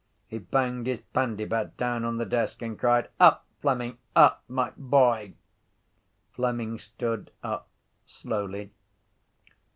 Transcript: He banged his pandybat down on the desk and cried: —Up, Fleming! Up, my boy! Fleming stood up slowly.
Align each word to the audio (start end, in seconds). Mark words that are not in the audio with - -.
He 0.25 0.39
banged 0.39 0.87
his 0.87 1.01
pandybat 1.01 1.77
down 1.77 2.03
on 2.05 2.17
the 2.17 2.25
desk 2.25 2.63
and 2.63 2.79
cried: 2.79 3.09
—Up, 3.19 3.45
Fleming! 3.61 3.99
Up, 4.15 4.43
my 4.47 4.73
boy! 4.75 5.35
Fleming 6.35 6.79
stood 6.79 7.29
up 7.43 7.67
slowly. 8.07 8.71